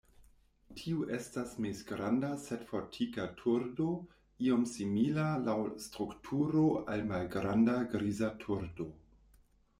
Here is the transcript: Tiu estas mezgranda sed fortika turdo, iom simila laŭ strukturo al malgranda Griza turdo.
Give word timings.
Tiu 0.77 1.03
estas 1.17 1.51
mezgranda 1.65 2.31
sed 2.45 2.63
fortika 2.71 3.27
turdo, 3.43 3.91
iom 4.47 4.65
simila 4.73 5.29
laŭ 5.45 5.59
strukturo 5.85 6.67
al 6.97 7.07
malgranda 7.15 7.79
Griza 7.95 8.35
turdo. 8.47 8.91